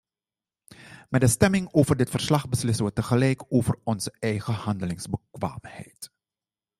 Met 1.09 1.21
de 1.21 1.27
stemming 1.27 1.69
over 1.73 1.95
dit 1.95 2.09
verslag 2.09 2.49
beslissen 2.49 2.83
wij 2.85 2.93
tegelijk 2.93 3.43
over 3.47 3.79
onze 3.83 4.11
eigen 4.19 4.53
handelingsbekwaamheid. 4.53 6.11